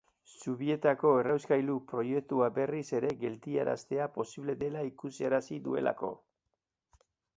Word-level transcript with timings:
Zubietako 0.43 1.09
errauskailu 1.23 1.75
proiektua 1.91 2.47
berriz 2.55 2.85
ere 3.01 3.11
geldiaraztea 3.25 4.09
posible 4.19 4.57
dela 4.65 4.83
ikusarazi 4.91 5.61
duelako. 5.69 6.15